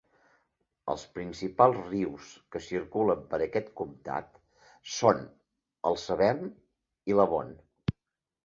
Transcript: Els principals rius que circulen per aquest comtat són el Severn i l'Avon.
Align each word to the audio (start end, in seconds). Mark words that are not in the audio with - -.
Els 0.93 1.01
principals 1.17 1.81
rius 1.89 2.31
que 2.55 2.61
circulen 2.69 3.21
per 3.33 3.41
aquest 3.47 3.69
comtat 3.81 4.41
són 4.95 5.23
el 5.91 6.01
Severn 6.09 6.53
i 7.13 7.21
l'Avon. 7.21 7.55